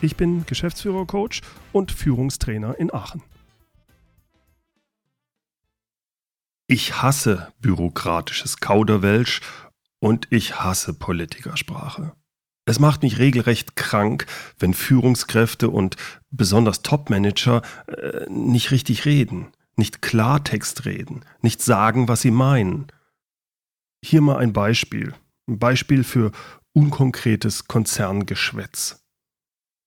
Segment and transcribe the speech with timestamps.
[0.00, 1.40] Ich bin Geschäftsführer-Coach
[1.72, 3.22] und Führungstrainer in Aachen.
[6.68, 9.40] Ich hasse bürokratisches Kauderwelsch
[9.98, 12.12] und ich hasse Politikersprache.
[12.64, 14.26] Es macht mich regelrecht krank,
[14.58, 15.96] wenn Führungskräfte und
[16.30, 22.88] besonders Topmanager äh, nicht richtig reden, nicht Klartext reden, nicht sagen, was sie meinen.
[24.04, 25.14] Hier mal ein Beispiel.
[25.48, 26.30] Ein Beispiel für
[26.72, 29.02] unkonkretes Konzerngeschwätz.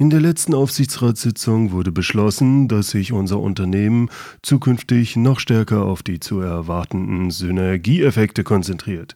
[0.02, 4.10] In der letzten Aufsichtsratssitzung wurde beschlossen, dass sich unser Unternehmen
[4.42, 9.16] zukünftig noch stärker auf die zu erwartenden Synergieeffekte konzentriert.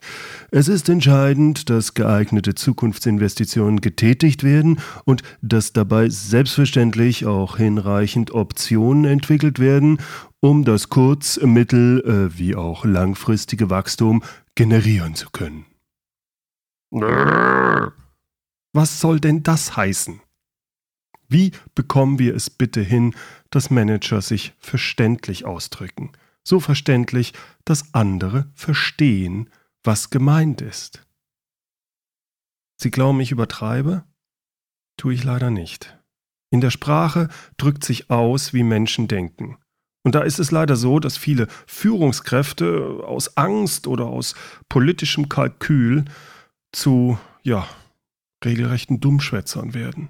[0.51, 9.05] Es ist entscheidend, dass geeignete Zukunftsinvestitionen getätigt werden und dass dabei selbstverständlich auch hinreichend Optionen
[9.05, 9.97] entwickelt werden,
[10.39, 14.21] um das kurz-, mittel- äh, wie auch langfristige Wachstum
[14.53, 15.65] generieren zu können.
[18.71, 20.21] Was soll denn das heißen?
[21.27, 23.15] Wie bekommen wir es bitte hin,
[23.49, 26.11] dass Manager sich verständlich ausdrücken?
[26.43, 29.49] So verständlich, dass andere verstehen,
[29.83, 31.05] was gemeint ist.
[32.77, 34.03] Sie glauben, ich übertreibe?
[34.97, 35.97] Tue ich leider nicht.
[36.51, 39.57] In der Sprache drückt sich aus, wie Menschen denken.
[40.03, 44.35] Und da ist es leider so, dass viele Führungskräfte aus Angst oder aus
[44.69, 46.05] politischem Kalkül
[46.71, 47.67] zu, ja,
[48.43, 50.09] regelrechten Dummschwätzern werden.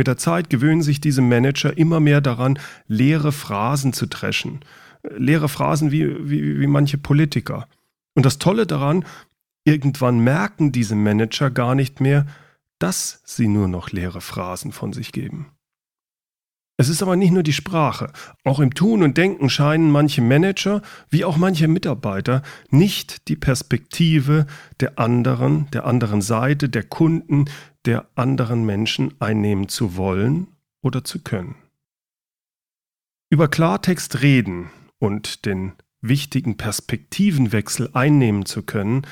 [0.00, 4.60] Mit der Zeit gewöhnen sich diese Manager immer mehr daran, leere Phrasen zu dreschen.
[5.02, 7.68] Leere Phrasen wie, wie, wie manche Politiker.
[8.14, 9.04] Und das Tolle daran,
[9.64, 12.24] irgendwann merken diese Manager gar nicht mehr,
[12.78, 15.52] dass sie nur noch leere Phrasen von sich geben.
[16.78, 18.10] Es ist aber nicht nur die Sprache.
[18.42, 20.80] Auch im Tun und Denken scheinen manche Manager
[21.10, 22.40] wie auch manche Mitarbeiter
[22.70, 24.46] nicht die Perspektive
[24.80, 27.50] der anderen, der anderen Seite, der Kunden,
[27.86, 30.48] der anderen Menschen einnehmen zu wollen
[30.82, 31.54] oder zu können.
[33.30, 39.06] Über Klartext reden und den wichtigen Perspektivenwechsel einnehmen zu können,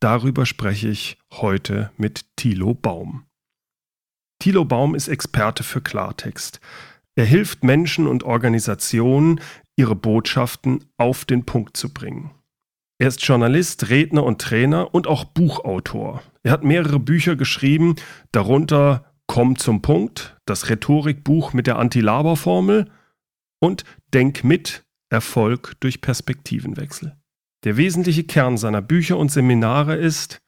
[0.00, 3.26] darüber spreche ich heute mit Thilo Baum.
[4.38, 6.60] Thilo Baum ist Experte für Klartext.
[7.14, 9.40] Er hilft Menschen und Organisationen,
[9.76, 12.30] ihre Botschaften auf den Punkt zu bringen.
[12.98, 16.22] Er ist Journalist, Redner und Trainer und auch Buchautor.
[16.44, 17.96] Er hat mehrere Bücher geschrieben,
[18.30, 22.90] darunter Komm zum Punkt, das Rhetorikbuch mit der Anti-Laber-Formel
[23.60, 27.16] und Denk mit, Erfolg durch Perspektivenwechsel.
[27.64, 30.42] Der wesentliche Kern seiner Bücher und Seminare ist,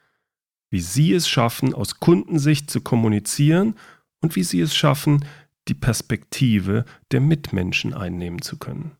[0.71, 3.77] wie Sie es schaffen, aus Kundensicht zu kommunizieren
[4.21, 5.25] und wie Sie es schaffen,
[5.69, 8.97] die Perspektive der Mitmenschen einnehmen zu können.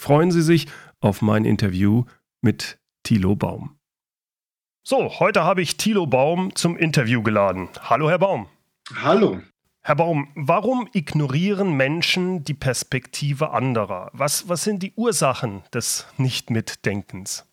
[0.00, 0.68] Freuen Sie sich
[1.00, 2.04] auf mein Interview
[2.40, 3.77] mit Thilo Baum.
[4.90, 7.68] So, heute habe ich Thilo Baum zum Interview geladen.
[7.78, 8.46] Hallo, Herr Baum.
[9.02, 9.42] Hallo.
[9.82, 14.08] Herr Baum, warum ignorieren Menschen die Perspektive anderer?
[14.14, 17.44] Was, was sind die Ursachen des Nicht-Mitdenkens?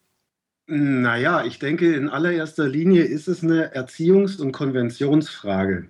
[0.68, 5.90] Naja, ich denke, in allererster Linie ist es eine Erziehungs- und Konventionsfrage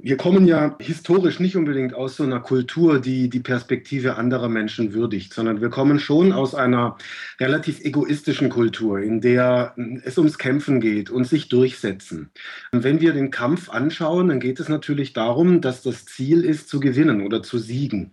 [0.00, 4.92] wir kommen ja historisch nicht unbedingt aus so einer Kultur, die die Perspektive anderer Menschen
[4.92, 6.96] würdigt, sondern wir kommen schon aus einer
[7.40, 12.30] relativ egoistischen Kultur, in der es ums Kämpfen geht und sich durchsetzen.
[12.70, 16.68] Und wenn wir den Kampf anschauen, dann geht es natürlich darum, dass das Ziel ist,
[16.68, 18.12] zu gewinnen oder zu siegen.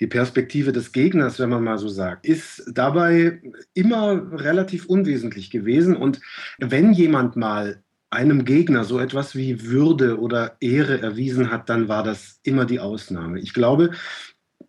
[0.00, 3.40] Die Perspektive des Gegners, wenn man mal so sagt, ist dabei
[3.72, 5.96] immer relativ unwesentlich gewesen.
[5.96, 6.20] Und
[6.58, 12.02] wenn jemand mal einem Gegner so etwas wie Würde oder Ehre erwiesen hat, dann war
[12.02, 13.40] das immer die Ausnahme.
[13.40, 13.90] Ich glaube,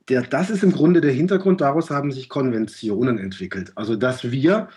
[0.10, 1.62] der, das ist im Grunde der Hintergrund.
[1.62, 3.74] Daraus haben sich Konventionen entwickelt.
[3.76, 4.70] Also, dass wir,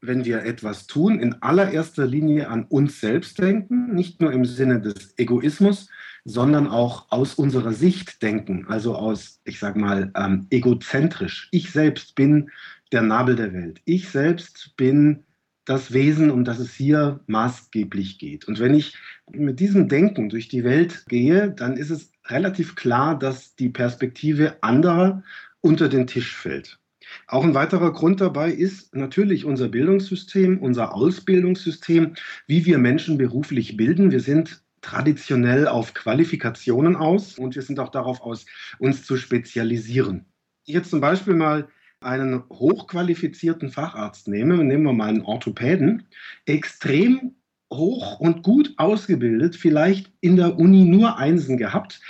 [0.00, 4.80] wenn wir etwas tun, in allererster Linie an uns selbst denken, nicht nur im Sinne
[4.80, 5.88] des Egoismus,
[6.24, 11.48] sondern auch aus unserer Sicht denken, also aus, ich sage mal, ähm, egozentrisch.
[11.50, 12.50] Ich selbst bin
[12.92, 13.80] der Nabel der Welt.
[13.84, 15.24] Ich selbst bin
[15.64, 18.48] das Wesen, um das es hier maßgeblich geht.
[18.48, 18.96] Und wenn ich
[19.30, 24.62] mit diesem Denken durch die Welt gehe, dann ist es relativ klar, dass die Perspektive
[24.62, 25.22] anderer
[25.60, 26.78] unter den Tisch fällt.
[27.26, 32.14] Auch ein weiterer Grund dabei ist natürlich unser Bildungssystem, unser Ausbildungssystem,
[32.46, 34.10] wie wir Menschen beruflich bilden.
[34.10, 38.46] Wir sind traditionell auf Qualifikationen aus und wir sind auch darauf aus,
[38.78, 40.26] uns zu spezialisieren.
[40.64, 41.68] Jetzt zum Beispiel mal
[42.00, 46.06] einen hochqualifizierten Facharzt nehme, nehmen wir mal einen Orthopäden,
[46.46, 47.34] extrem
[47.72, 52.00] hoch und gut ausgebildet, vielleicht in der Uni nur Einsen gehabt,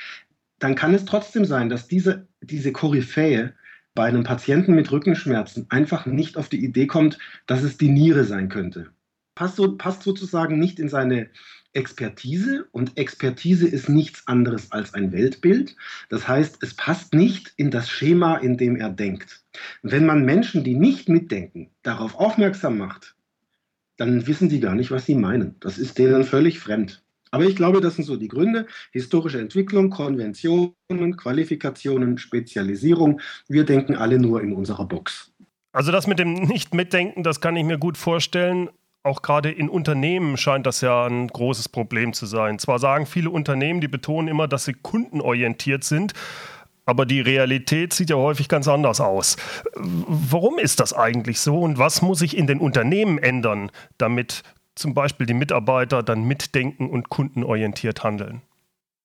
[0.59, 3.55] dann kann es trotzdem sein, dass diese, diese Koryphäe
[3.95, 8.25] bei einem Patienten mit Rückenschmerzen einfach nicht auf die Idee kommt, dass es die Niere
[8.25, 8.91] sein könnte.
[9.35, 11.29] Passt, so, passt sozusagen nicht in seine
[11.73, 15.77] Expertise und Expertise ist nichts anderes als ein Weltbild.
[16.09, 19.45] Das heißt, es passt nicht in das Schema, in dem er denkt.
[19.83, 23.15] Wenn man Menschen, die nicht mitdenken, darauf aufmerksam macht,
[23.97, 25.57] dann wissen sie gar nicht, was sie meinen.
[25.61, 27.03] Das ist denen völlig fremd.
[27.31, 28.67] Aber ich glaube, das sind so die Gründe.
[28.91, 33.21] Historische Entwicklung, Konventionen, Qualifikationen, Spezialisierung.
[33.49, 35.33] Wir denken alle nur in unserer Box.
[35.73, 38.71] Also das mit dem Nicht-Mitdenken, das kann ich mir gut vorstellen.
[39.03, 42.59] Auch gerade in Unternehmen scheint das ja ein großes Problem zu sein.
[42.59, 46.13] Zwar sagen viele Unternehmen, die betonen immer, dass sie kundenorientiert sind,
[46.85, 49.37] aber die Realität sieht ja häufig ganz anders aus.
[49.75, 54.43] Warum ist das eigentlich so und was muss sich in den Unternehmen ändern, damit
[54.75, 58.43] zum Beispiel die Mitarbeiter dann mitdenken und kundenorientiert handeln?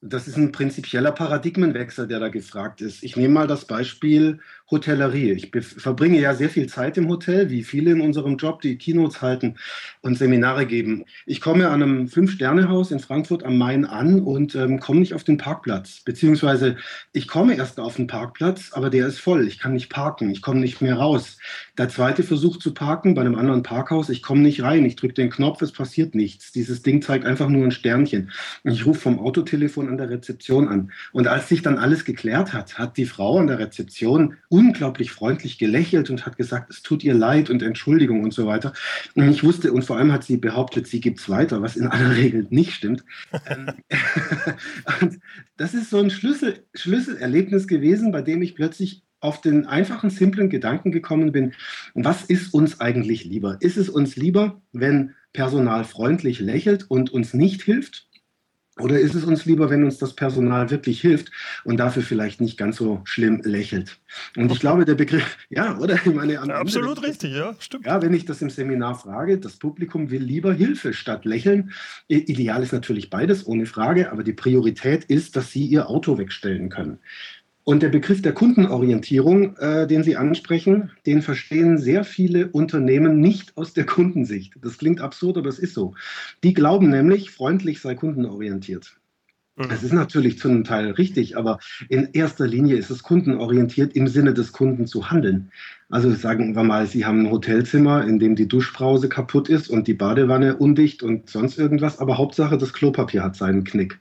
[0.02, 3.02] Das ist ein prinzipieller Paradigmenwechsel, der da gefragt ist.
[3.02, 4.40] Ich nehme mal das Beispiel
[4.72, 5.32] Hotellerie.
[5.32, 9.22] Ich verbringe ja sehr viel Zeit im Hotel, wie viele in unserem Job, die Keynotes
[9.22, 9.56] halten
[10.02, 11.06] und Seminare geben.
[11.28, 15.24] Ich komme an einem Fünf-Sterne-Haus in Frankfurt am Main an und ähm, komme nicht auf
[15.24, 16.02] den Parkplatz.
[16.04, 16.78] Beziehungsweise
[17.14, 19.48] ich komme erst auf den Parkplatz, aber der ist voll.
[19.48, 20.32] Ich kann nicht parken.
[20.32, 21.38] Ich komme nicht mehr raus.
[21.78, 24.10] Der zweite Versuch zu parken bei einem anderen Parkhaus.
[24.10, 24.84] Ich komme nicht rein.
[24.86, 26.52] Ich drücke den Knopf, es passiert nichts.
[26.52, 28.32] Dieses Ding zeigt einfach nur ein Sternchen.
[28.64, 30.92] Ich rufe vom Autotelefon an der Rezeption an.
[31.12, 35.58] Und als sich dann alles geklärt hat, hat die Frau an der Rezeption unglaublich freundlich
[35.58, 38.72] gelächelt und hat gesagt, es tut ihr leid und Entschuldigung und so weiter.
[39.14, 41.88] Und ich wusste, und vor allem hat sie behauptet, sie gibt es weiter, was in
[41.88, 43.04] aller Regel nicht stimmt.
[43.48, 43.74] Ähm,
[45.02, 45.20] und
[45.58, 50.50] das ist so ein Schlüssel, Schlüsselerlebnis gewesen, bei dem ich plötzlich auf den einfachen, simplen
[50.50, 51.54] Gedanken gekommen bin,
[51.94, 53.58] was ist uns eigentlich lieber?
[53.60, 58.08] Ist es uns lieber, wenn Personal freundlich lächelt und uns nicht hilft?
[58.78, 61.32] Oder ist es uns lieber, wenn uns das Personal wirklich hilft
[61.64, 63.98] und dafür vielleicht nicht ganz so schlimm lächelt?
[64.36, 65.96] Und ich glaube, der Begriff, ja, oder?
[65.96, 67.86] Ich meine, ja, absolut Ende, richtig, ja, stimmt.
[67.86, 71.72] Ja, wenn ich das im Seminar frage, das Publikum will lieber Hilfe statt Lächeln.
[72.10, 76.70] Ideal ist natürlich beides, ohne Frage, aber die Priorität ist, dass sie ihr Auto wegstellen
[76.70, 77.00] können.
[77.66, 83.58] Und der Begriff der Kundenorientierung, äh, den Sie ansprechen, den verstehen sehr viele Unternehmen nicht
[83.58, 84.54] aus der Kundensicht.
[84.62, 85.96] Das klingt absurd, aber es ist so.
[86.44, 89.00] Die glauben nämlich, freundlich sei kundenorientiert.
[89.56, 89.72] Mhm.
[89.72, 91.58] Es ist natürlich zu einem Teil richtig, aber
[91.90, 95.50] in erster Linie ist es kundenorientiert im Sinne des Kunden zu handeln.
[95.90, 99.88] Also sagen wir mal, Sie haben ein Hotelzimmer, in dem die Duschbrause kaputt ist und
[99.88, 104.00] die Badewanne undicht und sonst irgendwas, aber Hauptsache das Klopapier hat seinen Knick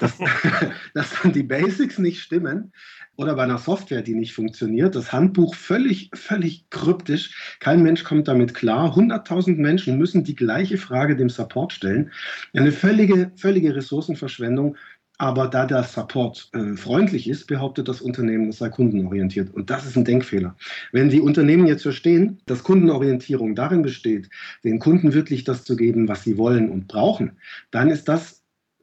[0.00, 0.18] dass,
[0.94, 2.72] dass dann die Basics nicht stimmen
[3.16, 8.28] oder bei einer Software, die nicht funktioniert, das Handbuch völlig, völlig kryptisch, kein Mensch kommt
[8.28, 12.10] damit klar, 100.000 Menschen müssen die gleiche Frage dem Support stellen,
[12.54, 14.76] eine völlige, völlige Ressourcenverschwendung
[15.20, 19.52] aber da der Support äh, freundlich ist, behauptet das Unternehmen, es sei kundenorientiert.
[19.52, 20.56] Und das ist ein Denkfehler.
[20.92, 24.30] Wenn die Unternehmen jetzt verstehen, dass Kundenorientierung darin besteht,
[24.64, 27.32] den Kunden wirklich das zu geben, was sie wollen und brauchen,
[27.70, 28.39] dann ist das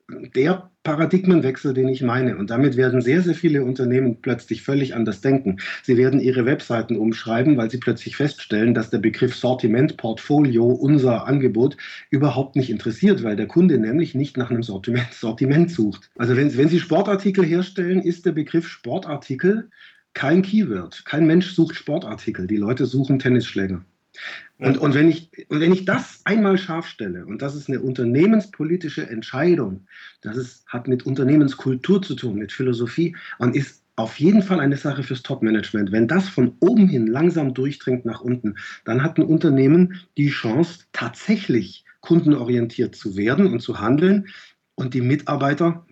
[0.09, 2.37] der Paradigmenwechsel, den ich meine.
[2.37, 5.57] Und damit werden sehr, sehr viele Unternehmen plötzlich völlig anders denken.
[5.83, 11.27] Sie werden ihre Webseiten umschreiben, weil sie plötzlich feststellen, dass der Begriff Sortiment, Portfolio, unser
[11.27, 11.75] Angebot
[12.09, 16.09] überhaupt nicht interessiert, weil der Kunde nämlich nicht nach einem Sortiment, Sortiment sucht.
[16.17, 19.69] Also wenn, wenn Sie Sportartikel herstellen, ist der Begriff Sportartikel
[20.13, 21.03] kein Keyword.
[21.05, 22.47] Kein Mensch sucht Sportartikel.
[22.47, 23.83] Die Leute suchen Tennisschläger.
[24.59, 27.79] Und, und, wenn ich, und wenn ich das einmal scharf stelle, und das ist eine
[27.79, 29.85] unternehmenspolitische Entscheidung,
[30.21, 34.77] das ist, hat mit Unternehmenskultur zu tun, mit Philosophie und ist auf jeden Fall eine
[34.77, 35.91] Sache fürs Top-Management.
[35.91, 40.85] Wenn das von oben hin langsam durchdringt nach unten, dann hat ein Unternehmen die Chance,
[40.91, 44.27] tatsächlich kundenorientiert zu werden und zu handeln
[44.75, 45.85] und die Mitarbeiter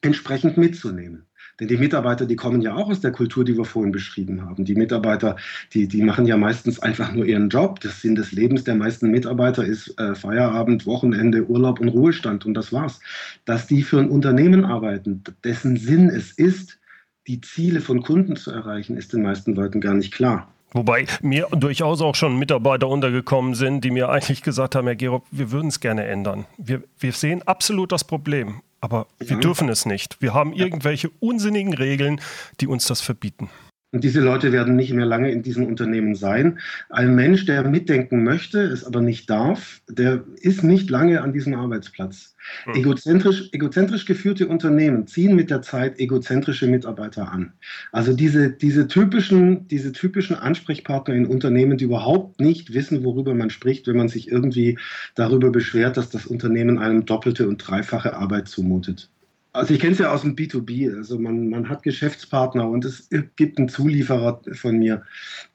[0.00, 1.26] entsprechend mitzunehmen.
[1.60, 4.64] Denn die Mitarbeiter, die kommen ja auch aus der Kultur, die wir vorhin beschrieben haben.
[4.64, 5.36] Die Mitarbeiter,
[5.72, 7.80] die, die machen ja meistens einfach nur ihren Job.
[7.80, 12.54] Das Sinn des Lebens der meisten Mitarbeiter ist äh, Feierabend, Wochenende, Urlaub und Ruhestand und
[12.54, 13.00] das war's.
[13.44, 16.78] Dass die für ein Unternehmen arbeiten, dessen Sinn es ist,
[17.26, 20.52] die Ziele von Kunden zu erreichen, ist den meisten Leuten gar nicht klar.
[20.72, 25.24] Wobei mir durchaus auch schon Mitarbeiter untergekommen sind, die mir eigentlich gesagt haben, Herr Gerob,
[25.30, 26.46] wir würden es gerne ändern.
[26.56, 28.62] Wir, wir sehen absolut das Problem.
[28.82, 30.20] Aber wir dürfen es nicht.
[30.20, 32.20] Wir haben irgendwelche unsinnigen Regeln,
[32.60, 33.48] die uns das verbieten.
[33.94, 36.58] Und diese Leute werden nicht mehr lange in diesem Unternehmen sein.
[36.88, 41.54] Ein Mensch, der mitdenken möchte, es aber nicht darf, der ist nicht lange an diesem
[41.54, 42.34] Arbeitsplatz.
[42.66, 42.74] Mhm.
[42.74, 47.52] Egozentrisch, egozentrisch geführte Unternehmen ziehen mit der Zeit egozentrische Mitarbeiter an.
[47.92, 53.50] Also diese, diese, typischen, diese typischen Ansprechpartner in Unternehmen, die überhaupt nicht wissen, worüber man
[53.50, 54.78] spricht, wenn man sich irgendwie
[55.14, 59.10] darüber beschwert, dass das Unternehmen einem doppelte und dreifache Arbeit zumutet.
[59.54, 60.96] Also ich kenne es ja aus dem B2B.
[60.96, 65.02] Also man, man hat Geschäftspartner und es gibt einen Zulieferer von mir.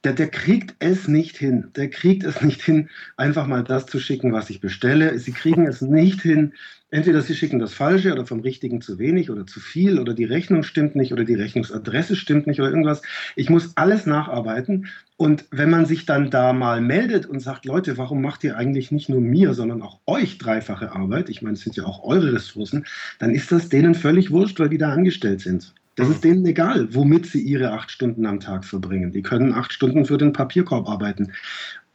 [0.03, 1.69] Der, der kriegt es nicht hin.
[1.75, 5.17] Der kriegt es nicht hin, einfach mal das zu schicken, was ich bestelle.
[5.17, 6.53] Sie kriegen es nicht hin,
[6.89, 10.23] entweder sie schicken das Falsche oder vom Richtigen zu wenig oder zu viel oder die
[10.23, 13.01] Rechnung stimmt nicht oder die Rechnungsadresse stimmt nicht oder irgendwas.
[13.35, 14.87] Ich muss alles nacharbeiten.
[15.17, 18.91] Und wenn man sich dann da mal meldet und sagt, Leute, warum macht ihr eigentlich
[18.91, 21.29] nicht nur mir, sondern auch euch dreifache Arbeit?
[21.29, 22.85] Ich meine, es sind ja auch eure Ressourcen,
[23.19, 25.73] dann ist das denen völlig wurscht, weil die da angestellt sind.
[25.95, 29.11] Das ist denen egal, womit sie ihre acht Stunden am Tag verbringen.
[29.11, 31.33] Die können acht Stunden für den Papierkorb arbeiten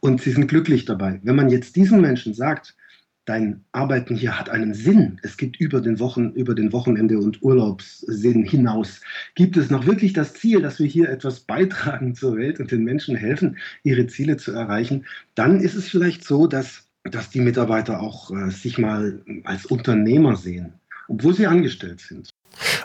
[0.01, 1.21] und sie sind glücklich dabei.
[1.23, 2.75] Wenn man jetzt diesen Menschen sagt,
[3.25, 5.19] dein Arbeiten hier hat einen Sinn.
[5.23, 9.01] Es gibt über den Wochen, über den Wochenende und Urlaubssinn hinaus.
[9.35, 12.83] Gibt es noch wirklich das Ziel, dass wir hier etwas beitragen zur Welt und den
[12.83, 15.05] Menschen helfen, ihre Ziele zu erreichen?
[15.35, 20.35] Dann ist es vielleicht so, dass, dass die Mitarbeiter auch äh, sich mal als Unternehmer
[20.35, 20.73] sehen,
[21.07, 22.29] obwohl sie angestellt sind.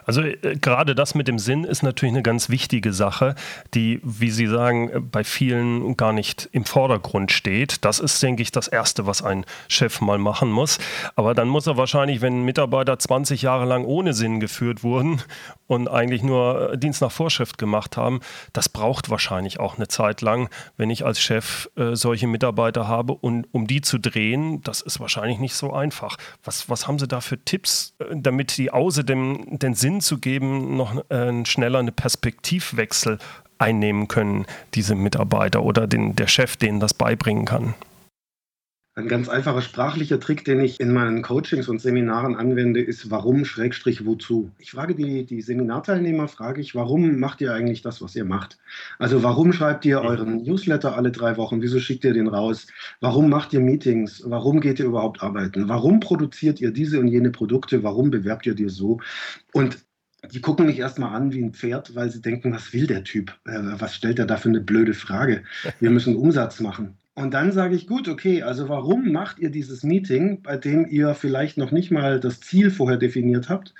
[0.06, 3.34] Also äh, gerade das mit dem Sinn ist natürlich eine ganz wichtige Sache,
[3.74, 7.84] die, wie Sie sagen, äh, bei vielen gar nicht im Vordergrund steht.
[7.84, 10.78] Das ist, denke ich, das Erste, was ein Chef mal machen muss.
[11.16, 15.22] Aber dann muss er wahrscheinlich, wenn Mitarbeiter 20 Jahre lang ohne Sinn geführt wurden
[15.66, 18.20] und eigentlich nur äh, Dienst nach Vorschrift gemacht haben,
[18.52, 23.14] das braucht wahrscheinlich auch eine Zeit lang, wenn ich als Chef äh, solche Mitarbeiter habe.
[23.14, 26.16] Und um die zu drehen, das ist wahrscheinlich nicht so einfach.
[26.44, 31.08] Was, was haben Sie da für Tipps, damit die außerdem den Sinn zu geben, noch
[31.10, 33.18] äh, schneller eine Perspektivwechsel
[33.58, 37.74] einnehmen können, diese Mitarbeiter oder den, der Chef denen das beibringen kann?
[38.98, 43.44] Ein ganz einfacher sprachlicher Trick, den ich in meinen Coachings und Seminaren anwende, ist warum
[43.44, 44.50] Schrägstrich wozu.
[44.58, 48.58] Ich frage die, die Seminarteilnehmer, frage ich, warum macht ihr eigentlich das, was ihr macht?
[48.98, 51.62] Also warum schreibt ihr euren Newsletter alle drei Wochen?
[51.62, 52.66] Wieso schickt ihr den raus?
[52.98, 54.24] Warum macht ihr Meetings?
[54.26, 55.68] Warum geht ihr überhaupt arbeiten?
[55.68, 57.84] Warum produziert ihr diese und jene Produkte?
[57.84, 58.98] Warum bewerbt ihr die so?
[59.52, 59.78] Und
[60.32, 63.30] die gucken mich erstmal an wie ein Pferd, weil sie denken, was will der Typ?
[63.44, 65.44] Äh, was stellt er da für eine blöde Frage?
[65.78, 66.96] Wir müssen Umsatz machen.
[67.18, 71.14] Und dann sage ich, gut, okay, also warum macht ihr dieses Meeting, bei dem ihr
[71.14, 73.74] vielleicht noch nicht mal das Ziel vorher definiert habt?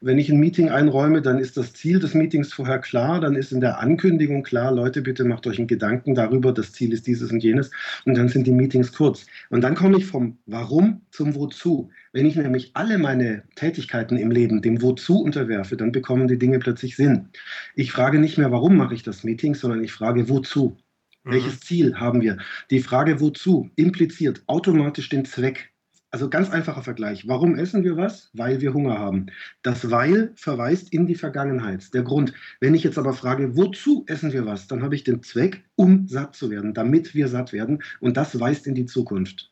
[0.00, 3.50] Wenn ich ein Meeting einräume, dann ist das Ziel des Meetings vorher klar, dann ist
[3.50, 7.32] in der Ankündigung klar, Leute, bitte macht euch einen Gedanken darüber, das Ziel ist dieses
[7.32, 7.72] und jenes.
[8.04, 9.26] Und dann sind die Meetings kurz.
[9.50, 11.90] Und dann komme ich vom Warum zum Wozu.
[12.12, 16.60] Wenn ich nämlich alle meine Tätigkeiten im Leben dem Wozu unterwerfe, dann bekommen die Dinge
[16.60, 17.30] plötzlich Sinn.
[17.74, 20.76] Ich frage nicht mehr, warum mache ich das Meeting, sondern ich frage, wozu.
[21.24, 21.32] Mhm.
[21.32, 22.38] Welches Ziel haben wir?
[22.70, 25.70] Die Frage wozu impliziert automatisch den Zweck.
[26.10, 27.26] Also ganz einfacher Vergleich.
[27.26, 28.30] Warum essen wir was?
[28.34, 29.26] Weil wir Hunger haben.
[29.62, 31.92] Das Weil verweist in die Vergangenheit.
[31.92, 32.32] Der Grund.
[32.60, 36.06] Wenn ich jetzt aber frage, wozu essen wir was, dann habe ich den Zweck, um
[36.06, 37.82] satt zu werden, damit wir satt werden.
[37.98, 39.50] Und das weist in die Zukunft.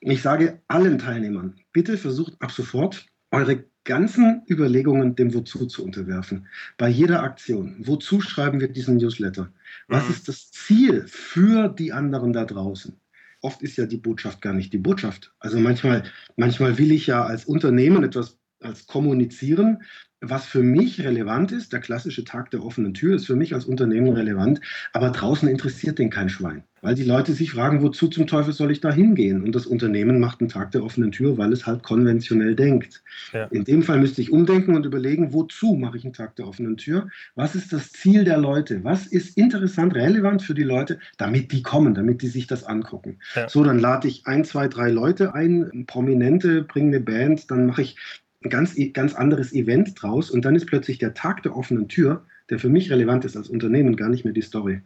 [0.00, 6.46] Ich sage allen Teilnehmern, bitte versucht ab sofort eure ganzen Überlegungen dem Wozu zu unterwerfen.
[6.78, 7.76] Bei jeder Aktion.
[7.80, 9.52] Wozu schreiben wir diesen Newsletter?
[9.88, 10.10] Was mhm.
[10.10, 12.96] ist das Ziel für die anderen da draußen?
[13.40, 15.34] Oft ist ja die Botschaft gar nicht die Botschaft.
[15.40, 16.04] Also manchmal,
[16.36, 19.82] manchmal will ich ja als Unternehmen etwas als kommunizieren,
[20.22, 23.64] was für mich relevant ist, der klassische Tag der offenen Tür ist für mich als
[23.64, 24.60] Unternehmen relevant,
[24.92, 28.70] aber draußen interessiert den kein Schwein, weil die Leute sich fragen, wozu zum Teufel soll
[28.70, 29.42] ich da hingehen?
[29.42, 33.02] Und das Unternehmen macht einen Tag der offenen Tür, weil es halt konventionell denkt.
[33.32, 33.46] Ja.
[33.46, 36.76] In dem Fall müsste ich umdenken und überlegen, wozu mache ich einen Tag der offenen
[36.76, 37.08] Tür?
[37.34, 38.84] Was ist das Ziel der Leute?
[38.84, 43.18] Was ist interessant, relevant für die Leute, damit die kommen, damit die sich das angucken?
[43.34, 43.48] Ja.
[43.48, 47.82] So, dann lade ich ein, zwei, drei Leute ein, Prominente, bringe eine Band, dann mache
[47.82, 47.96] ich
[48.44, 52.24] ein ganz, ganz anderes Event draus und dann ist plötzlich der Tag der offenen Tür,
[52.50, 54.80] der für mich relevant ist als Unternehmen, gar nicht mehr die Story.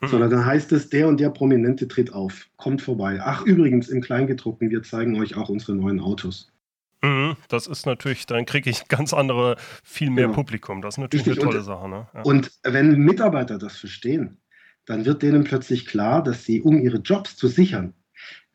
[0.00, 0.06] Mhm.
[0.06, 3.20] Sondern dann heißt es, der und der Prominente tritt auf, kommt vorbei.
[3.22, 6.50] Ach, übrigens im Kleingedruckten, wir zeigen euch auch unsere neuen Autos.
[7.02, 10.36] Mhm, das ist natürlich, dann kriege ich ganz andere, viel mehr genau.
[10.36, 10.80] Publikum.
[10.80, 11.44] Das ist natürlich Richtig.
[11.44, 11.88] eine tolle und, Sache.
[11.88, 12.06] Ne?
[12.14, 12.22] Ja.
[12.22, 14.38] Und wenn Mitarbeiter das verstehen,
[14.86, 17.94] dann wird denen plötzlich klar, dass sie, um ihre Jobs zu sichern,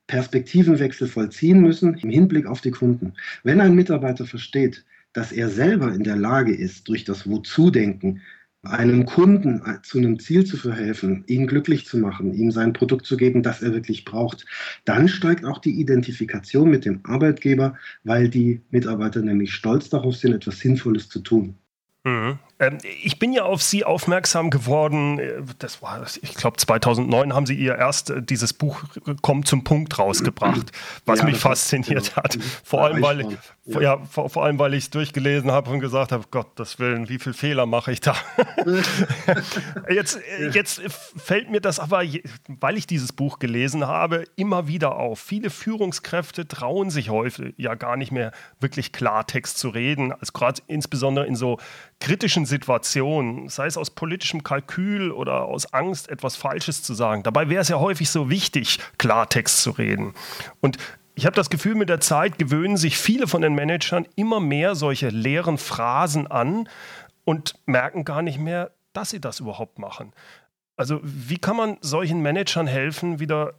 [0.10, 3.14] Perspektivenwechsel vollziehen müssen im Hinblick auf die Kunden.
[3.44, 8.22] Wenn ein Mitarbeiter versteht, dass er selber in der Lage ist, durch das Wozu-Denken
[8.64, 13.18] einem Kunden zu einem Ziel zu verhelfen, ihn glücklich zu machen, ihm sein Produkt zu
[13.18, 14.46] geben, das er wirklich braucht,
[14.84, 20.34] dann steigt auch die Identifikation mit dem Arbeitgeber, weil die Mitarbeiter nämlich stolz darauf sind,
[20.34, 21.56] etwas Sinnvolles zu tun.
[22.04, 22.40] Mhm.
[22.60, 25.18] Ähm, ich bin ja auf Sie aufmerksam geworden.
[25.18, 28.84] Äh, das war, ich glaube, 2009 haben Sie Ihr erst äh, dieses Buch
[29.22, 30.72] Kommt zum Punkt rausgebracht,
[31.06, 32.38] was ja, mich fasziniert hat.
[32.64, 33.82] Vor allem, weil, ja.
[33.82, 37.08] ja vor, vor, allem, weil ich es durchgelesen habe und gesagt habe: Gott, das Willen,
[37.08, 38.16] wie viele Fehler mache ich da?
[39.90, 40.82] jetzt, äh, jetzt
[41.16, 42.04] fällt mir das aber,
[42.48, 45.20] weil ich dieses Buch gelesen habe, immer wieder auf.
[45.20, 50.62] Viele Führungskräfte trauen sich häufig ja gar nicht mehr wirklich Klartext zu reden, also gerade
[50.68, 51.58] insbesondere in so
[52.00, 57.24] kritischen Situationen, sei es aus politischem Kalkül oder aus Angst, etwas Falsches zu sagen.
[57.24, 60.14] Dabei wäre es ja häufig so wichtig, Klartext zu reden.
[60.62, 60.78] Und
[61.16, 64.76] ich habe das Gefühl, mit der Zeit gewöhnen sich viele von den Managern immer mehr
[64.76, 66.70] solche leeren Phrasen an
[67.26, 70.14] und merken gar nicht mehr, dass sie das überhaupt machen.
[70.78, 73.54] Also wie kann man solchen Managern helfen, wieder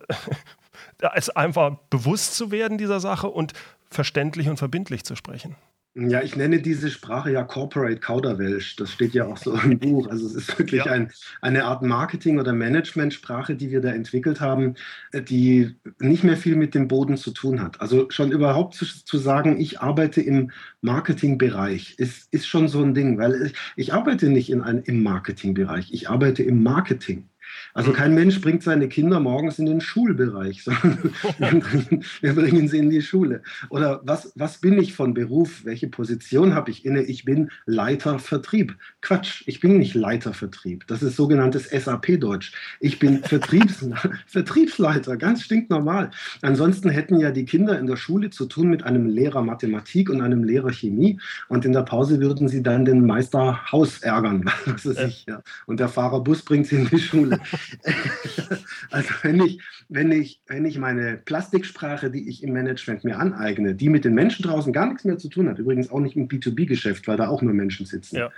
[1.15, 3.53] es einfach bewusst zu werden dieser Sache und
[3.91, 5.57] verständlich und verbindlich zu sprechen?
[5.95, 8.77] Ja, ich nenne diese Sprache ja Corporate Kauderwelsch.
[8.77, 10.07] Das steht ja auch so im Buch.
[10.09, 10.93] Also es ist wirklich ja.
[10.93, 14.75] ein, eine Art Marketing- oder Management-Sprache, die wir da entwickelt haben,
[15.13, 17.81] die nicht mehr viel mit dem Boden zu tun hat.
[17.81, 22.95] Also schon überhaupt zu, zu sagen, ich arbeite im Marketingbereich, ist, ist schon so ein
[22.95, 27.30] Ding, weil ich, ich arbeite nicht in ein, im Marketingbereich, ich arbeite im Marketing.
[27.75, 32.69] Also kein Mensch bringt seine Kinder morgens in den Schulbereich, sondern wir, bringen, wir bringen
[32.69, 33.43] sie in die Schule.
[33.69, 35.65] Oder was, was bin ich von Beruf?
[35.65, 37.03] Welche Position habe ich inne?
[37.03, 38.77] Ich bin Leiter Vertrieb.
[39.01, 40.87] Quatsch, ich bin nicht Leiter Vertrieb.
[40.87, 42.53] Das ist sogenanntes SAP-Deutsch.
[42.81, 43.85] Ich bin Vertriebs
[44.27, 46.11] Vertriebsleiter, ganz stinknormal.
[46.43, 50.21] Ansonsten hätten ja die Kinder in der Schule zu tun mit einem Lehrer Mathematik und
[50.21, 54.45] einem Lehrer Chemie und in der Pause würden sie dann den Meister Haus ärgern.
[54.67, 55.43] Was weiß ich, ja.
[55.67, 57.40] Und der Fahrer Bus bringt sie in die Schule.
[58.91, 63.75] also wenn ich, wenn, ich, wenn ich meine Plastiksprache, die ich im Management mir aneigne,
[63.75, 66.29] die mit den Menschen draußen gar nichts mehr zu tun hat, übrigens auch nicht im
[66.29, 68.17] B2B-Geschäft, weil da auch nur Menschen sitzen.
[68.17, 68.31] Ja.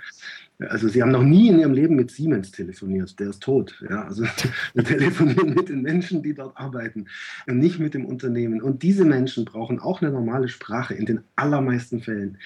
[0.59, 3.83] Also sie haben noch nie in ihrem Leben mit Siemens telefoniert, der ist tot.
[3.89, 4.23] Ja, also
[4.73, 7.07] wir telefonieren mit den Menschen, die dort arbeiten
[7.47, 8.61] und nicht mit dem Unternehmen.
[8.61, 12.37] Und diese Menschen brauchen auch eine normale Sprache in den allermeisten Fällen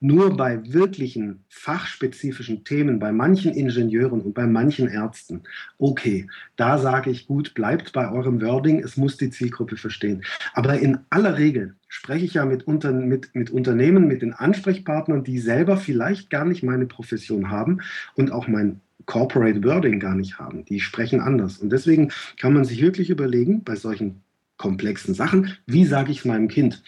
[0.00, 5.42] nur bei wirklichen fachspezifischen Themen, bei manchen Ingenieuren und bei manchen Ärzten,
[5.78, 6.26] okay,
[6.56, 10.22] da sage ich gut, bleibt bei eurem Wording, es muss die Zielgruppe verstehen.
[10.54, 15.24] Aber in aller Regel spreche ich ja mit, unter, mit, mit Unternehmen, mit den Ansprechpartnern,
[15.24, 17.80] die selber vielleicht gar nicht meine Profession haben
[18.14, 20.64] und auch mein Corporate Wording gar nicht haben.
[20.64, 21.58] Die sprechen anders.
[21.58, 24.22] Und deswegen kann man sich wirklich überlegen, bei solchen
[24.56, 26.82] komplexen Sachen, wie sage ich es meinem Kind?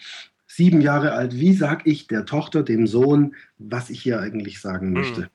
[0.49, 4.87] Sieben Jahre alt, wie sage ich der Tochter, dem Sohn, was ich hier eigentlich sagen
[4.87, 4.93] hm.
[4.93, 5.21] möchte?
[5.21, 5.27] Mhm.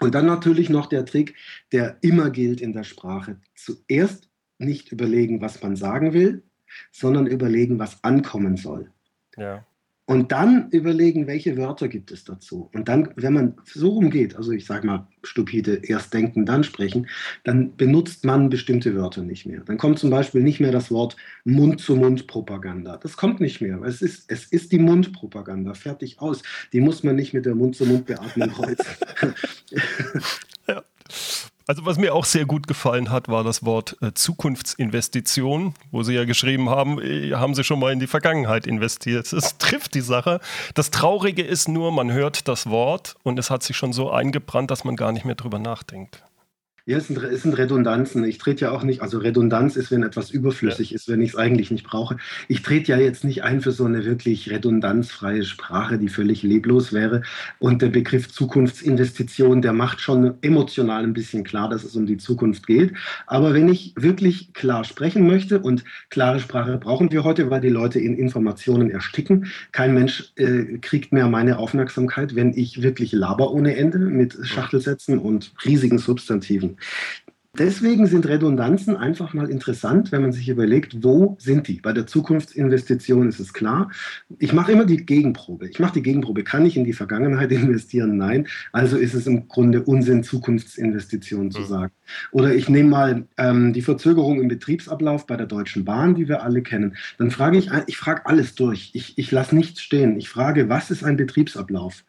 [0.00, 1.34] Und dann natürlich noch der Trick,
[1.72, 3.36] der immer gilt in der Sprache.
[3.54, 6.42] Zuerst nicht überlegen, was man sagen will,
[6.92, 8.90] sondern überlegen, was ankommen soll.
[9.36, 9.64] Ja.
[10.10, 12.68] Und dann überlegen, welche Wörter gibt es dazu.
[12.74, 17.06] Und dann, wenn man so rumgeht, also ich sage mal stupide, erst denken, dann sprechen,
[17.44, 19.60] dann benutzt man bestimmte Wörter nicht mehr.
[19.60, 22.96] Dann kommt zum Beispiel nicht mehr das Wort Mund-zu-Mund-Propaganda.
[22.96, 23.80] Das kommt nicht mehr.
[23.82, 26.42] Es ist, es ist die Mundpropaganda, fertig aus.
[26.72, 28.86] Die muss man nicht mit der Mund-zu-Mund-Beatmung kreuzen.
[30.66, 30.82] ja.
[31.70, 36.14] Also was mir auch sehr gut gefallen hat, war das Wort äh, Zukunftsinvestition, wo Sie
[36.14, 39.32] ja geschrieben haben, äh, haben Sie schon mal in die Vergangenheit investiert.
[39.32, 40.40] Das trifft die Sache.
[40.74, 44.72] Das Traurige ist nur, man hört das Wort und es hat sich schon so eingebrannt,
[44.72, 46.24] dass man gar nicht mehr drüber nachdenkt.
[46.86, 48.24] Ja, es sind, es sind Redundanzen.
[48.24, 50.96] Ich trete ja auch nicht, also Redundanz ist, wenn etwas überflüssig ja.
[50.96, 52.16] ist, wenn ich es eigentlich nicht brauche.
[52.48, 56.92] Ich trete ja jetzt nicht ein für so eine wirklich redundanzfreie Sprache, die völlig leblos
[56.92, 57.22] wäre.
[57.58, 62.16] Und der Begriff Zukunftsinvestition, der macht schon emotional ein bisschen klar, dass es um die
[62.16, 62.92] Zukunft geht.
[63.26, 67.68] Aber wenn ich wirklich klar sprechen möchte, und klare Sprache brauchen wir heute, weil die
[67.68, 69.46] Leute in Informationen ersticken.
[69.72, 75.18] Kein Mensch äh, kriegt mehr meine Aufmerksamkeit, wenn ich wirklich laber ohne Ende mit Schachtelsätzen
[75.18, 76.69] und riesigen Substantiven.
[77.58, 81.80] Deswegen sind Redundanzen einfach mal interessant, wenn man sich überlegt, wo sind die?
[81.80, 83.90] Bei der Zukunftsinvestition ist es klar.
[84.38, 85.68] Ich mache immer die Gegenprobe.
[85.68, 86.44] Ich mache die Gegenprobe.
[86.44, 88.16] Kann ich in die Vergangenheit investieren?
[88.16, 88.46] Nein.
[88.70, 91.66] Also ist es im Grunde Unsinn, Zukunftsinvestitionen zu mhm.
[91.66, 91.92] sagen.
[92.30, 96.44] Oder ich nehme mal ähm, die Verzögerung im Betriebsablauf bei der Deutschen Bahn, die wir
[96.44, 96.96] alle kennen.
[97.18, 98.92] Dann frage ich, ich frage alles durch.
[98.94, 100.16] Ich, ich lasse nichts stehen.
[100.18, 102.04] Ich frage, was ist ein Betriebsablauf?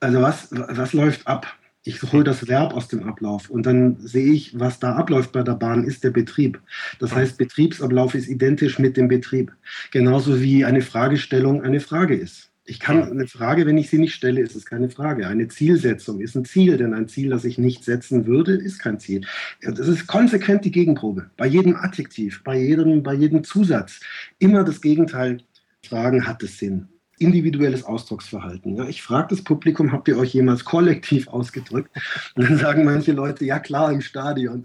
[0.00, 1.56] Also was, was läuft ab?
[1.86, 5.44] Ich hole das Verb aus dem Ablauf und dann sehe ich, was da abläuft bei
[5.44, 6.60] der Bahn, ist der Betrieb.
[6.98, 9.52] Das heißt, Betriebsablauf ist identisch mit dem Betrieb.
[9.92, 12.50] Genauso wie eine Fragestellung eine Frage ist.
[12.64, 15.28] Ich kann eine Frage, wenn ich sie nicht stelle, ist es keine Frage.
[15.28, 18.98] Eine Zielsetzung ist ein Ziel, denn ein Ziel, das ich nicht setzen würde, ist kein
[18.98, 19.20] Ziel.
[19.62, 21.30] Das ist konsequent die Gegenprobe.
[21.36, 24.00] Bei jedem Adjektiv, bei jedem, bei jedem Zusatz.
[24.40, 25.38] Immer das Gegenteil
[25.84, 26.88] fragen, hat es Sinn?
[27.18, 28.76] Individuelles Ausdrucksverhalten.
[28.76, 31.90] Ja, ich frage das Publikum, habt ihr euch jemals kollektiv ausgedrückt?
[32.34, 34.62] Und dann sagen manche Leute, ja klar, im Stadion.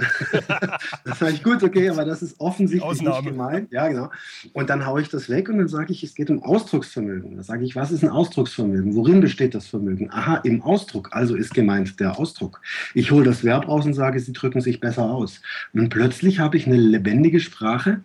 [1.05, 3.21] das sage ich, gut, okay, aber das ist offensichtlich Ausnahme.
[3.21, 3.71] nicht gemeint.
[3.71, 4.11] Ja, genau.
[4.53, 7.37] Und dann haue ich das weg und dann sage ich, es geht um Ausdrucksvermögen.
[7.37, 8.95] Da sage ich, was ist ein Ausdrucksvermögen?
[8.95, 10.11] Worin besteht das Vermögen?
[10.11, 11.09] Aha, im Ausdruck.
[11.13, 12.61] Also ist gemeint der Ausdruck.
[12.93, 15.41] Ich hole das Verb raus und sage, sie drücken sich besser aus.
[15.73, 18.01] Und plötzlich habe ich eine lebendige Sprache,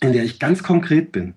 [0.00, 1.34] in der ich ganz konkret bin.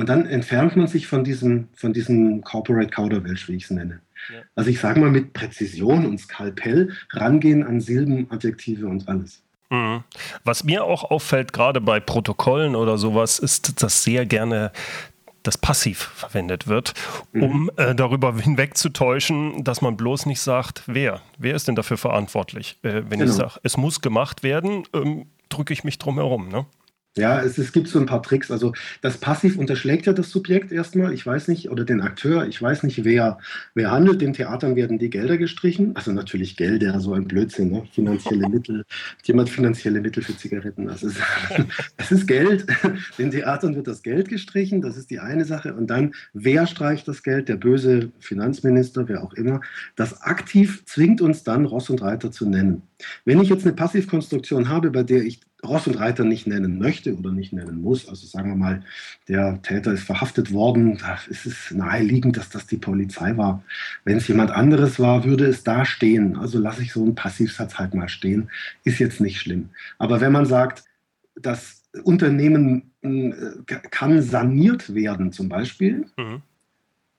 [0.00, 4.00] Und dann entfernt man sich von diesem, von diesem Corporate Kauderwelsch, wie ich es nenne.
[4.32, 4.40] Ja.
[4.54, 9.42] Also ich sage mal mit Präzision und Skalpell rangehen an Silben, Adjektive und alles.
[9.68, 10.02] Mhm.
[10.42, 14.72] Was mir auch auffällt, gerade bei Protokollen oder sowas, ist, dass sehr gerne
[15.42, 16.94] das Passiv verwendet wird,
[17.34, 17.70] um mhm.
[17.76, 21.20] äh, darüber hinwegzutäuschen, dass man bloß nicht sagt, wer.
[21.36, 22.78] Wer ist denn dafür verantwortlich?
[22.84, 23.24] Äh, wenn genau.
[23.24, 26.48] ich sage, es muss gemacht werden, ähm, drücke ich mich drum herum.
[26.48, 26.64] Ne?
[27.16, 28.52] Ja, es, es gibt so ein paar Tricks.
[28.52, 32.62] Also das Passiv unterschlägt ja das Subjekt erstmal, ich weiß nicht, oder den Akteur, ich
[32.62, 33.38] weiß nicht, wer,
[33.74, 34.20] wer handelt.
[34.20, 35.96] Den Theatern werden die Gelder gestrichen.
[35.96, 37.82] Also natürlich Gelder, so ein Blödsinn, ne?
[37.92, 38.84] finanzielle Mittel.
[39.24, 40.86] Jemand finanzielle Mittel für Zigaretten.
[40.86, 41.16] Das ist,
[41.96, 42.66] das ist Geld.
[43.18, 45.74] Den Theatern wird das Geld gestrichen, das ist die eine Sache.
[45.74, 47.48] Und dann, wer streicht das Geld?
[47.48, 49.60] Der böse Finanzminister, wer auch immer.
[49.96, 52.82] Das aktiv zwingt uns dann, Ross und Reiter zu nennen.
[53.24, 57.16] Wenn ich jetzt eine Passivkonstruktion habe, bei der ich Ross und Reiter nicht nennen möchte
[57.16, 58.82] oder nicht nennen muss, also sagen wir mal,
[59.28, 63.62] der Täter ist verhaftet worden, da ist es naheliegend, dass das die Polizei war.
[64.04, 66.36] Wenn es jemand anderes war, würde es da stehen.
[66.36, 68.50] Also lasse ich so einen Passivsatz halt mal stehen.
[68.84, 69.70] Ist jetzt nicht schlimm.
[69.98, 70.84] Aber wenn man sagt,
[71.34, 76.42] das Unternehmen äh, kann saniert werden zum Beispiel, mhm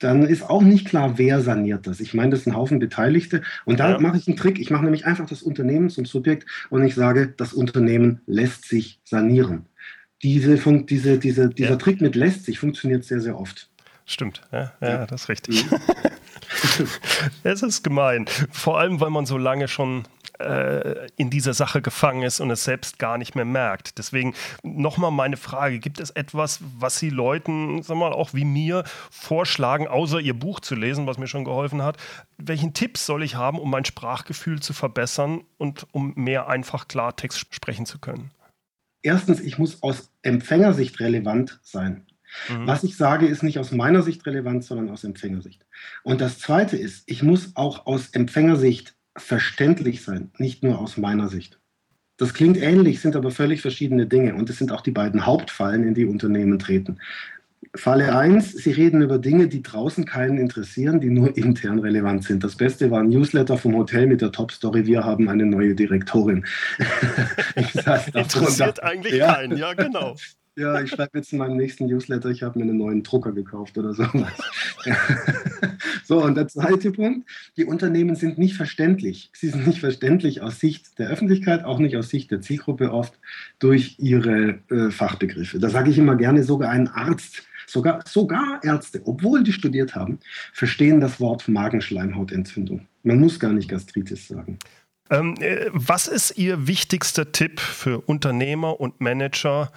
[0.02, 2.00] dann ist auch nicht klar, wer saniert das.
[2.00, 3.42] Ich meine, das sind ein Haufen Beteiligte.
[3.64, 4.00] Und da ja.
[4.00, 4.58] mache ich einen Trick.
[4.58, 9.00] Ich mache nämlich einfach das Unternehmen zum Subjekt und ich sage, das Unternehmen lässt sich
[9.04, 9.66] sanieren.
[10.22, 11.76] Diese, diese, diese, dieser ja.
[11.76, 13.70] Trick mit lässt sich funktioniert sehr, sehr oft.
[14.04, 15.70] Stimmt, ja, ja, das ist richtig.
[15.70, 15.78] Mhm.
[17.44, 18.26] es ist gemein.
[18.50, 20.04] Vor allem, weil man so lange schon
[20.38, 23.98] äh, in dieser Sache gefangen ist und es selbst gar nicht mehr merkt.
[23.98, 28.84] Deswegen nochmal meine Frage: Gibt es etwas, was Sie Leuten, sag mal, auch wie mir
[29.10, 31.96] vorschlagen, außer Ihr Buch zu lesen, was mir schon geholfen hat?
[32.38, 37.54] Welchen Tipps soll ich haben, um mein Sprachgefühl zu verbessern und um mehr einfach Klartext
[37.54, 38.30] sprechen zu können?
[39.02, 42.06] Erstens, ich muss aus Empfängersicht relevant sein.
[42.48, 42.66] Mhm.
[42.66, 45.66] Was ich sage, ist nicht aus meiner Sicht relevant, sondern aus Empfängersicht.
[46.02, 51.28] Und das Zweite ist, ich muss auch aus Empfängersicht verständlich sein, nicht nur aus meiner
[51.28, 51.58] Sicht.
[52.16, 55.86] Das klingt ähnlich, sind aber völlig verschiedene Dinge und es sind auch die beiden Hauptfallen,
[55.86, 56.98] in die Unternehmen treten.
[57.74, 62.44] Falle 1, Sie reden über Dinge, die draußen keinen interessieren, die nur intern relevant sind.
[62.44, 66.44] Das Beste war ein Newsletter vom Hotel mit der Top-Story, wir haben eine neue Direktorin.
[68.14, 69.34] Interessiert eigentlich ja.
[69.34, 70.16] keinen, ja genau.
[70.54, 73.78] Ja, ich schreibe jetzt in meinem nächsten Newsletter, ich habe mir einen neuen Drucker gekauft
[73.78, 74.04] oder so.
[76.04, 79.30] so, und der zweite Punkt, die Unternehmen sind nicht verständlich.
[79.32, 83.18] Sie sind nicht verständlich aus Sicht der Öffentlichkeit, auch nicht aus Sicht der Zielgruppe oft
[83.60, 85.58] durch ihre äh, Fachbegriffe.
[85.58, 90.18] Da sage ich immer gerne, sogar ein Arzt, sogar, sogar Ärzte, obwohl die studiert haben,
[90.52, 92.88] verstehen das Wort Magenschleimhautentzündung.
[93.04, 94.58] Man muss gar nicht Gastritis sagen.
[95.08, 99.72] Ähm, äh, was ist Ihr wichtigster Tipp für Unternehmer und Manager,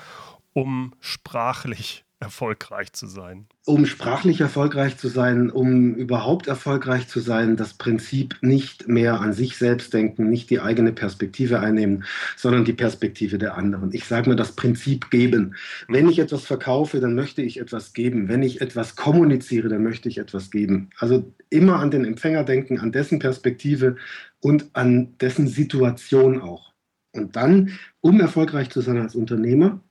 [0.56, 3.46] um sprachlich erfolgreich zu sein?
[3.66, 9.34] Um sprachlich erfolgreich zu sein, um überhaupt erfolgreich zu sein, das Prinzip nicht mehr an
[9.34, 12.06] sich selbst denken, nicht die eigene Perspektive einnehmen,
[12.38, 13.92] sondern die Perspektive der anderen.
[13.92, 15.56] Ich sage mir das Prinzip geben.
[15.90, 18.30] Wenn ich etwas verkaufe, dann möchte ich etwas geben.
[18.30, 20.90] Wenn ich etwas kommuniziere, dann möchte ich etwas geben.
[20.98, 23.98] Also immer an den Empfänger denken, an dessen Perspektive
[24.40, 26.72] und an dessen Situation auch.
[27.12, 29.82] Und dann, um erfolgreich zu sein als Unternehmer,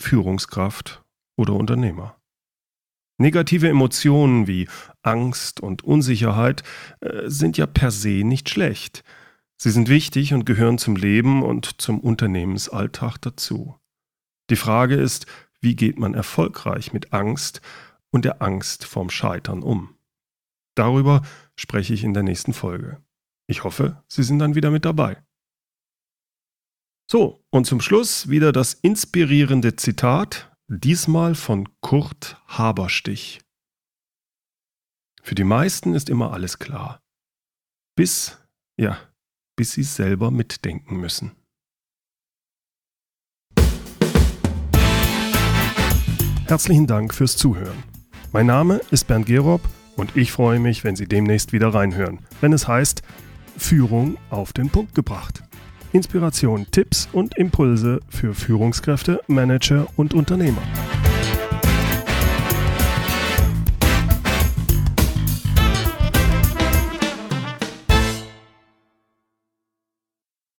[0.00, 1.02] Führungskraft
[1.36, 2.16] oder Unternehmer.
[3.18, 4.68] Negative Emotionen wie
[5.02, 6.62] Angst und Unsicherheit
[7.00, 9.02] äh, sind ja per se nicht schlecht.
[9.56, 13.78] Sie sind wichtig und gehören zum Leben und zum Unternehmensalltag dazu.
[14.50, 15.26] Die Frage ist,
[15.60, 17.62] wie geht man erfolgreich mit Angst
[18.10, 19.96] und der Angst vorm Scheitern um?
[20.74, 21.22] Darüber
[21.56, 23.02] spreche ich in der nächsten Folge.
[23.46, 25.22] Ich hoffe, Sie sind dann wieder mit dabei.
[27.10, 33.40] So, und zum Schluss wieder das inspirierende Zitat, diesmal von Kurt Haberstich.
[35.22, 37.02] Für die meisten ist immer alles klar.
[37.96, 38.38] Bis,
[38.76, 38.98] ja,
[39.56, 41.32] bis sie selber mitdenken müssen.
[46.46, 47.82] Herzlichen Dank fürs Zuhören.
[48.32, 49.62] Mein Name ist Bernd Gerob
[49.96, 53.02] und ich freue mich, wenn Sie demnächst wieder reinhören, wenn es heißt
[53.56, 55.42] Führung auf den Punkt gebracht.
[55.92, 60.62] Inspiration, Tipps und Impulse für Führungskräfte, Manager und Unternehmer.